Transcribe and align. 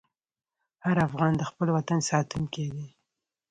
هر 0.85 0.97
افغان 1.07 1.31
د 1.37 1.41
خپل 1.49 1.67
وطن 1.77 1.99
ساتونکی 2.09 2.65
دی. 2.73 2.87